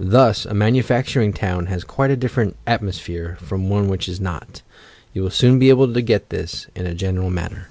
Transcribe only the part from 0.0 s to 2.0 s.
Thus, a manufac turing town has